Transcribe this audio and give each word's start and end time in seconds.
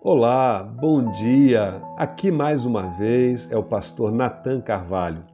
Olá, 0.00 0.62
bom 0.62 1.10
dia. 1.10 1.82
Aqui 1.96 2.30
mais 2.30 2.64
uma 2.64 2.82
vez 2.82 3.50
é 3.50 3.56
o 3.56 3.64
pastor 3.64 4.12
Nathan 4.12 4.60
Carvalho 4.60 5.24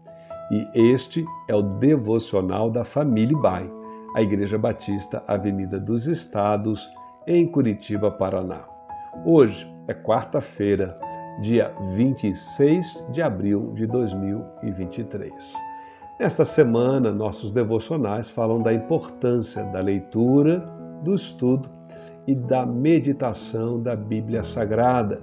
e 0.50 0.66
este 0.92 1.22
é 1.48 1.54
o 1.54 1.60
devocional 1.60 2.70
da 2.70 2.82
Família 2.82 3.36
Bai, 3.36 3.70
a 4.16 4.22
Igreja 4.22 4.56
Batista 4.56 5.22
Avenida 5.28 5.78
dos 5.78 6.06
Estados, 6.06 6.88
em 7.26 7.46
Curitiba, 7.46 8.10
Paraná. 8.10 8.62
Hoje 9.24 9.70
é 9.86 9.92
quarta-feira, 9.92 10.98
dia 11.42 11.70
26 11.94 13.04
de 13.10 13.20
abril 13.20 13.70
de 13.74 13.86
2023. 13.86 15.54
Nesta 16.18 16.44
semana, 16.44 17.12
nossos 17.12 17.52
devocionais 17.52 18.30
falam 18.30 18.62
da 18.62 18.72
importância 18.72 19.62
da 19.64 19.80
leitura, 19.80 20.60
do 21.02 21.14
estudo 21.14 21.68
e 22.26 22.34
da 22.34 22.64
meditação 22.64 23.80
da 23.80 23.94
Bíblia 23.94 24.42
Sagrada, 24.42 25.22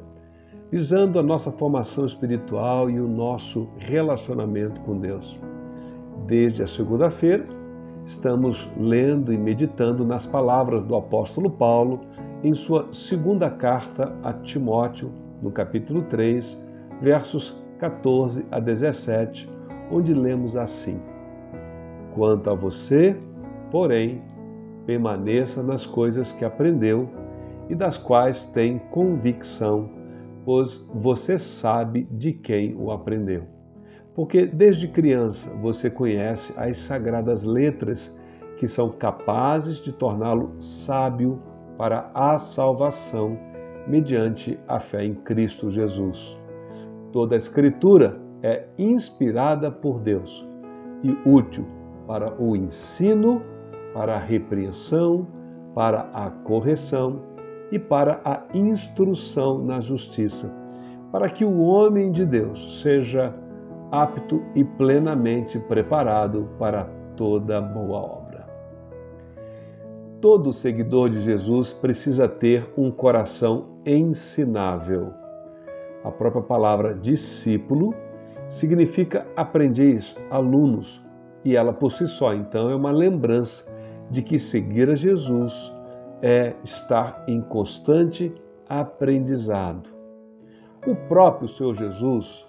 visando 0.72 1.20
a 1.20 1.24
nossa 1.24 1.52
formação 1.52 2.06
espiritual 2.06 2.90
e 2.90 3.00
o 3.00 3.08
nosso 3.08 3.68
relacionamento 3.78 4.80
com 4.82 5.00
Deus. 5.00 5.40
Desde 6.26 6.64
a 6.64 6.68
segunda-feira, 6.68 7.46
estamos 8.06 8.70
lendo 8.78 9.34
e 9.34 9.38
meditando 9.38 10.06
nas 10.06 10.26
palavras 10.26 10.84
do 10.84 10.96
apóstolo 10.96 11.50
Paulo 11.50 12.02
em 12.44 12.54
sua 12.54 12.88
segunda 12.92 13.50
carta 13.50 14.16
a 14.24 14.34
Timóteo, 14.34 15.12
no 15.42 15.52
capítulo 15.52 16.04
3, 16.04 16.64
versos 17.02 17.62
14 17.80 18.46
a 18.52 18.60
17, 18.60 19.50
onde 19.92 20.14
lemos 20.14 20.56
assim: 20.56 21.00
Quanto 22.14 22.50
a 22.50 22.54
você, 22.54 23.18
porém, 23.72 24.22
permaneça 24.86 25.62
nas 25.62 25.86
coisas 25.86 26.32
que 26.32 26.46
aprendeu 26.46 27.10
e 27.70 27.76
das 27.76 27.98
quais 27.98 28.46
tem 28.46 28.80
convicção, 28.92 29.90
pois 30.44 30.90
você 30.94 31.38
sabe 31.38 32.08
de 32.12 32.34
quem 32.34 32.76
o 32.76 32.92
aprendeu. 32.92 33.44
Porque 34.14 34.46
desde 34.46 34.88
criança 34.88 35.50
você 35.62 35.90
conhece 35.90 36.54
as 36.58 36.78
sagradas 36.78 37.44
letras 37.44 38.18
que 38.58 38.68
são 38.68 38.90
capazes 38.90 39.78
de 39.78 39.92
torná-lo 39.92 40.56
sábio 40.60 41.42
para 41.78 42.12
a 42.14 42.38
salvação 42.38 43.38
mediante 43.88 44.60
a 44.68 44.80
fé 44.80 45.06
em 45.06 45.16
Cristo 45.16 45.70
Jesus. 45.70 46.38
Toda 47.12 47.36
a 47.36 47.38
Escritura 47.38 48.22
é 48.44 48.68
inspirada 48.78 49.72
por 49.72 50.00
Deus 50.00 50.48
e 51.04 51.18
útil 51.26 51.66
para 52.06 52.40
o 52.42 52.56
ensino, 52.56 53.42
para 53.94 54.16
a 54.16 54.20
repreensão, 54.20 55.28
para 55.74 56.10
a 56.14 56.30
correção 56.30 57.22
e 57.72 57.80
para 57.80 58.20
a 58.26 58.44
instrução 58.54 59.64
na 59.64 59.80
justiça, 59.80 60.54
para 61.12 61.30
que 61.30 61.46
o 61.46 61.62
homem 61.62 62.12
de 62.12 62.26
Deus 62.26 62.82
seja 62.82 63.34
apto 63.92 64.42
e 64.56 64.64
plenamente 64.64 65.60
preparado 65.60 66.50
para 66.58 66.86
toda 67.16 67.62
boa 67.62 68.00
obra. 68.00 68.48
Todo 70.22 70.54
seguidor 70.54 71.10
de 71.10 71.20
Jesus 71.20 71.74
precisa 71.74 72.28
ter 72.28 72.72
um 72.78 72.92
coração 72.92 73.70
ensinável. 73.86 75.12
A 76.04 76.12
própria 76.12 76.44
palavra 76.44 76.94
discípulo 76.94 77.94
significa 78.48 79.26
aprendiz, 79.36 80.16
alunos, 80.30 81.04
e 81.44 81.56
ela 81.56 81.74
por 81.74 81.92
si 81.92 82.08
só, 82.08 82.34
então, 82.34 82.70
é 82.70 82.76
uma 82.76 82.92
lembrança 82.92 83.71
de 84.12 84.22
que 84.22 84.38
seguir 84.38 84.90
a 84.90 84.96
Jesus 84.96 85.74
é 86.22 86.54
estar 86.64 87.24
em 87.28 87.42
constante 87.42 88.32
aprendizado. 88.68 89.90
O 90.86 90.94
próprio 90.96 91.48
Senhor 91.48 91.74
Jesus, 91.74 92.46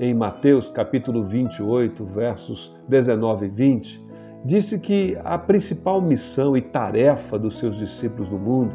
em 0.00 0.14
Mateus 0.14 0.70
capítulo 0.70 1.22
28, 1.22 2.04
versos 2.06 2.74
19 2.88 3.46
e 3.46 3.48
20, 3.50 4.06
disse 4.44 4.80
que 4.80 5.16
a 5.22 5.36
principal 5.36 6.00
missão 6.00 6.56
e 6.56 6.62
tarefa 6.62 7.38
dos 7.38 7.58
seus 7.58 7.76
discípulos 7.76 8.30
no 8.30 8.38
mundo 8.38 8.74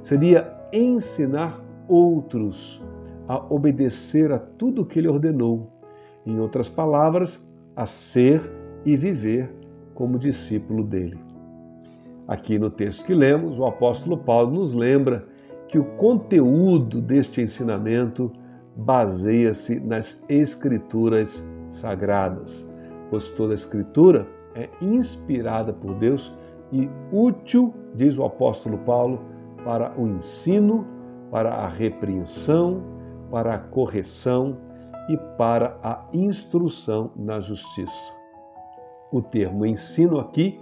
seria 0.00 0.54
ensinar 0.72 1.60
outros 1.88 2.82
a 3.26 3.36
obedecer 3.52 4.32
a 4.32 4.38
tudo 4.38 4.82
o 4.82 4.86
que 4.86 5.00
ele 5.00 5.08
ordenou. 5.08 5.72
Em 6.24 6.38
outras 6.38 6.68
palavras, 6.68 7.46
a 7.74 7.84
ser 7.84 8.40
e 8.84 8.96
viver 8.96 9.52
como 9.94 10.18
discípulo 10.18 10.84
dele. 10.84 11.33
Aqui 12.26 12.58
no 12.58 12.70
texto 12.70 13.04
que 13.04 13.14
lemos, 13.14 13.58
o 13.58 13.66
apóstolo 13.66 14.16
Paulo 14.16 14.52
nos 14.52 14.72
lembra 14.72 15.26
que 15.68 15.78
o 15.78 15.84
conteúdo 15.96 17.00
deste 17.02 17.42
ensinamento 17.42 18.32
baseia-se 18.76 19.78
nas 19.80 20.24
Escrituras 20.28 21.46
sagradas, 21.68 22.68
pois 23.10 23.28
toda 23.28 23.52
a 23.52 23.54
Escritura 23.54 24.26
é 24.54 24.68
inspirada 24.80 25.72
por 25.72 25.94
Deus 25.94 26.32
e 26.72 26.88
útil, 27.12 27.74
diz 27.94 28.18
o 28.18 28.24
apóstolo 28.24 28.78
Paulo, 28.78 29.20
para 29.64 29.92
o 29.98 30.06
ensino, 30.06 30.86
para 31.30 31.50
a 31.50 31.68
repreensão, 31.68 32.82
para 33.30 33.54
a 33.54 33.58
correção 33.58 34.56
e 35.08 35.16
para 35.36 35.78
a 35.82 36.06
instrução 36.12 37.10
na 37.16 37.38
justiça. 37.38 38.12
O 39.12 39.20
termo 39.20 39.66
ensino 39.66 40.18
aqui 40.18 40.58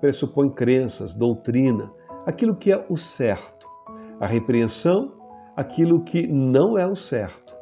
pressupõe 0.00 0.50
crenças, 0.50 1.14
doutrina, 1.14 1.92
aquilo 2.26 2.56
que 2.56 2.72
é 2.72 2.86
o 2.88 2.96
certo. 2.96 3.68
A 4.18 4.26
repreensão, 4.26 5.12
aquilo 5.56 6.02
que 6.02 6.26
não 6.26 6.78
é 6.78 6.86
o 6.86 6.96
certo. 6.96 7.54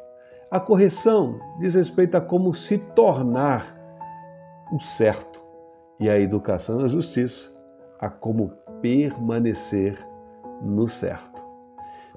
A 0.49 0.59
correção 0.59 1.39
diz 1.59 1.75
respeito 1.75 2.15
a 2.15 2.21
como 2.21 2.53
se 2.53 2.77
tornar 2.77 3.77
o 4.73 4.79
certo. 4.79 5.43
E 5.99 6.09
a 6.09 6.17
educação 6.19 6.79
na 6.79 6.87
justiça, 6.87 7.49
a 7.99 8.09
como 8.09 8.53
permanecer 8.81 9.97
no 10.61 10.87
certo. 10.87 11.43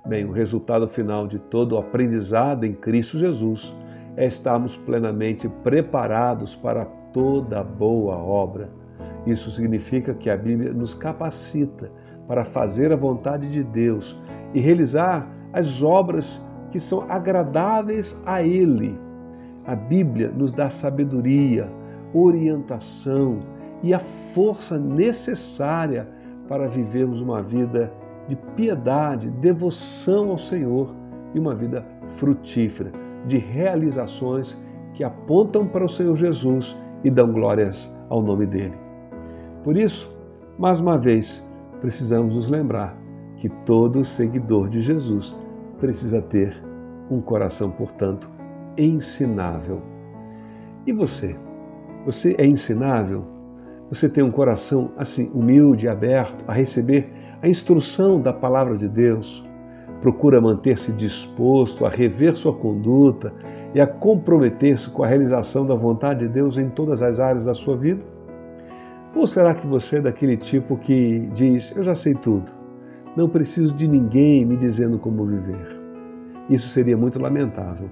Bem, 0.07 0.25
o 0.25 0.33
resultado 0.33 0.87
final 0.89 1.27
de 1.27 1.39
todo 1.39 1.73
o 1.73 1.79
aprendizado 1.79 2.65
em 2.65 2.75
Cristo 2.75 3.19
Jesus 3.19 3.75
é 4.17 4.27
estarmos 4.27 4.77
plenamente 4.77 5.49
preparados 5.49 6.55
para 6.55 6.85
toda 7.13 7.63
boa 7.63 8.17
obra 8.17 8.82
isso 9.27 9.51
significa 9.51 10.15
que 10.15 10.29
a 10.29 10.37
Bíblia 10.37 10.73
nos 10.73 10.95
capacita 10.95 11.91
para 12.27 12.45
fazer 12.45 12.93
a 12.93 12.97
vontade 12.97 13.51
de 13.51 13.63
Deus 13.63 14.21
e 14.55 14.61
realizar 14.61 15.29
as 15.53 15.83
obras 15.83 16.43
que 16.71 16.81
são 16.81 17.05
agradáveis 17.09 18.21
a 18.27 18.43
Ele. 18.43 18.99
A 19.67 19.77
Bíblia 19.77 20.29
nos 20.29 20.53
dá 20.53 20.69
sabedoria, 20.71 21.71
orientação 22.13 23.41
e 23.83 23.95
a 23.95 23.99
força 23.99 24.79
necessária 24.79 26.09
para 26.49 26.67
vivermos 26.67 27.21
uma 27.21 27.43
vida 27.43 27.93
de 28.27 28.37
piedade, 28.57 29.31
devoção 29.31 30.31
ao 30.31 30.39
Senhor 30.39 30.95
e 31.35 31.39
uma 31.39 31.55
vida 31.55 31.85
frutífera, 32.17 32.91
de 33.27 33.39
realizações 33.39 34.57
que 34.95 35.05
apontam 35.05 35.67
para 35.67 35.85
o 35.85 35.89
Senhor 35.89 36.17
Jesus 36.17 36.77
e 37.05 37.11
dão 37.11 37.33
glórias 37.33 37.95
ao 38.09 38.23
nome 38.23 38.47
dele. 38.47 38.92
Por 39.65 39.77
isso, 39.77 40.13
mais 40.59 40.81
uma 40.81 40.99
vez, 40.99 41.47
precisamos 41.81 42.35
nos 42.35 42.49
lembrar 42.49 42.97
que 43.37 43.49
todo 43.65 44.05
seguidor 44.05 44.69
de 44.69 44.81
Jesus 44.81 45.37
precisa 45.79 46.21
ter 46.21 46.53
um 47.09 47.21
coração, 47.21 47.71
portanto, 47.71 48.29
ensinável. 48.77 49.81
E 50.85 50.93
você? 50.93 51.37
Você 52.05 52.35
é 52.39 52.47
ensinável? 52.47 53.25
Você 53.89 54.09
tem 54.09 54.25
um 54.25 54.33
coração 54.33 54.91
assim 54.97 55.31
humilde 55.33 55.87
aberto 55.87 56.45
a 56.49 56.53
receber 56.53 57.13
a 57.41 57.49
instrução 57.49 58.21
da 58.21 58.33
palavra 58.33 58.77
de 58.77 58.89
Deus? 58.89 59.45
Procura 60.01 60.41
manter-se 60.41 60.93
disposto 60.93 61.87
a 61.87 61.89
rever 61.89 62.35
sua 62.35 62.53
conduta 62.53 63.33
e 63.73 63.81
a 63.81 63.87
comprometer-se 63.87 64.91
com 64.91 65.05
a 65.05 65.07
realização 65.07 65.65
da 65.65 65.75
vontade 65.77 66.27
de 66.27 66.33
Deus 66.33 66.59
em 66.59 66.69
todas 66.69 67.01
as 67.01 67.21
áreas 67.21 67.45
da 67.45 67.55
sua 67.55 67.77
vida? 67.77 68.03
Ou 69.15 69.27
será 69.27 69.55
que 69.55 69.67
você 69.67 69.99
é 69.99 70.01
daquele 70.01 70.37
tipo 70.37 70.77
que 70.77 71.29
diz: 71.35 71.75
Eu 71.77 71.83
já 71.83 71.95
sei 71.95 72.15
tudo, 72.15 72.51
não 73.17 73.29
preciso 73.29 73.75
de 73.75 73.87
ninguém 73.87 74.45
me 74.45 74.57
dizendo 74.57 74.99
como 74.99 75.27
viver? 75.27 75.81
Isso 76.49 76.69
seria 76.69 76.97
muito 76.97 77.21
lamentável. 77.21 77.89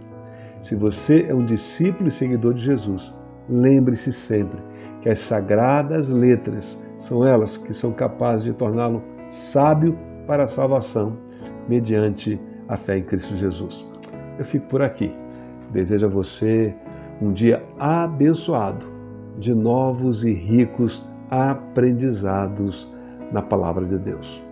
Se 0.60 0.74
você 0.74 1.26
é 1.28 1.34
um 1.34 1.44
discípulo 1.44 2.08
e 2.08 2.10
seguidor 2.10 2.54
de 2.54 2.62
Jesus, 2.62 3.14
lembre-se 3.48 4.12
sempre 4.12 4.60
que 5.00 5.08
as 5.08 5.18
sagradas 5.18 6.10
letras 6.10 6.82
são 6.98 7.26
elas 7.26 7.56
que 7.56 7.72
são 7.72 7.92
capazes 7.92 8.44
de 8.44 8.52
torná-lo 8.52 9.02
sábio 9.28 9.96
para 10.26 10.44
a 10.44 10.48
salvação 10.48 11.16
mediante 11.68 12.40
a 12.68 12.76
fé 12.76 12.98
em 12.98 13.02
Cristo 13.02 13.36
Jesus. 13.36 13.86
Eu 14.38 14.44
fico 14.44 14.66
por 14.66 14.82
aqui. 14.82 15.12
Desejo 15.72 16.06
a 16.06 16.08
você 16.08 16.74
um 17.22 17.32
dia 17.32 17.62
abençoado 17.78 18.86
de 19.38 19.54
novos 19.54 20.24
e 20.24 20.32
ricos 20.32 21.06
aprendizados 21.30 22.92
na 23.32 23.40
palavra 23.40 23.86
de 23.86 23.98
Deus. 23.98 24.42